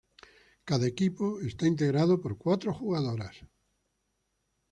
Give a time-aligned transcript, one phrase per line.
[0.69, 3.35] Cada equipo está integrado por cuatro jugadoras.